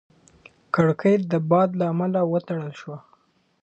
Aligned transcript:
کړکۍ 0.73 1.15
د 1.31 1.33
باد 1.49 1.69
له 1.79 1.85
امله 1.93 2.21
وتړل 2.31 2.71
شوه. 2.79 2.97